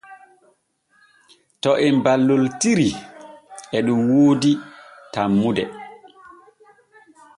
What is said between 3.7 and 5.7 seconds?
e ɗun woodi tanmude.